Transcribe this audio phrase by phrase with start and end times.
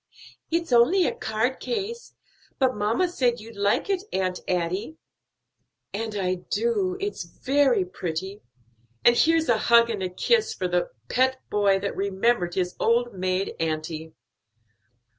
[0.49, 2.15] "It's only a card case;
[2.57, 4.97] but mamma said you'd like it, Aunt Adie."
[5.93, 8.41] "And I do; it's very pretty.
[9.05, 13.13] And here's a hug and a kiss for the pet boy that remembered his old
[13.13, 14.13] maid auntie."